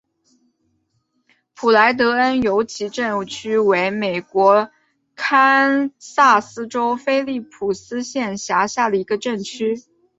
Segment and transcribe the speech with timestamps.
[1.53, 2.91] 普莱恩维尤镇
[3.27, 4.71] 区为美国
[5.15, 9.79] 堪萨斯州菲利普斯县辖下的镇区。